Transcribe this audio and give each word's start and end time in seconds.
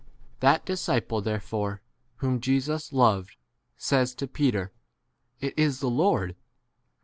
That 0.39 0.65
disciple 0.65 1.21
therefore 1.21 1.83
whom 2.15 2.41
Jesus 2.41 2.91
loved 2.91 3.35
says 3.77 4.15
to 4.15 4.27
Peter, 4.27 4.71
It 5.39 5.53
is 5.59 5.79
the 5.79 5.91
Lord. 5.91 6.35